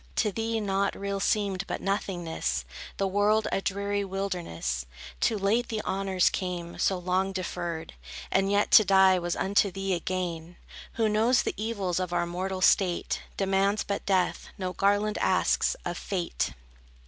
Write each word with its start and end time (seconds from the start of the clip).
To 0.15 0.31
thee, 0.31 0.59
nought 0.59 0.95
real 0.99 1.19
seemed 1.19 1.67
but 1.67 1.79
nothingness, 1.79 2.65
The 2.97 3.05
world 3.05 3.47
a 3.51 3.61
dreary 3.61 4.03
wilderness. 4.03 4.87
Too 5.19 5.37
late 5.37 5.67
the 5.67 5.81
honors 5.83 6.31
came, 6.31 6.79
so 6.79 6.97
long 6.97 7.31
deferred; 7.33 7.93
And 8.31 8.49
yet, 8.51 8.71
to 8.71 8.83
die 8.83 9.19
was 9.19 9.35
unto 9.35 9.69
thee 9.69 9.93
a 9.93 9.99
gain. 9.99 10.55
Who 10.93 11.07
knows 11.07 11.43
the 11.43 11.53
evils 11.55 11.99
of 11.99 12.13
our 12.13 12.25
mortal 12.25 12.61
state, 12.61 13.21
Demands 13.37 13.83
but 13.83 14.03
death, 14.07 14.47
no 14.57 14.73
garland 14.73 15.19
asks, 15.19 15.75
of 15.85 15.99
Fate. 15.99 16.53